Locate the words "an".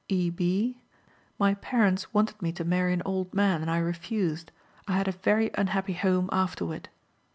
2.91-3.03